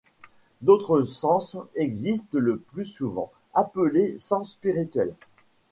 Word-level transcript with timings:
D'autres 0.61 1.03
sens 1.03 1.55
existent 1.75 2.39
le 2.39 2.57
plus 2.57 2.85
souvent, 2.87 3.31
appelés 3.53 4.17
sens 4.17 4.53
spirituels. 4.53 5.13